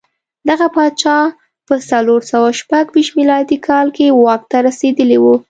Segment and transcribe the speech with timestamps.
[0.49, 1.17] دغه پاچا
[1.67, 5.25] په څلور سوه شپږ ویشت میلادي کال کې واک ته رسېدلی و.